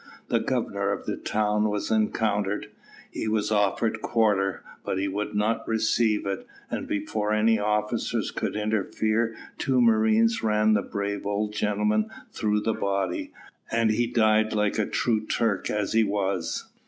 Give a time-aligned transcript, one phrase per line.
[0.29, 2.71] The governor of the town was encountered.
[3.11, 8.55] He was offered quarter, but he would not receive it, and before any officers could
[8.55, 13.31] interfere two marines ran the brave old gentleman through the body,
[13.69, 16.67] and he died like a true Turk as he was.